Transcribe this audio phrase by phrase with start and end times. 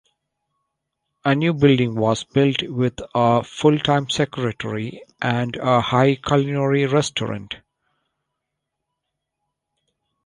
[1.23, 7.57] A new building was built with a full-time secretary and a high culinary restaurant.